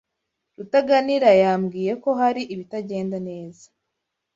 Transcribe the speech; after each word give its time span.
Rutaganira 0.57 1.31
yambwiye 1.43 1.91
ko 2.03 2.09
hari 2.19 2.41
ibitagenda 2.53 3.17
neza. 3.29 3.65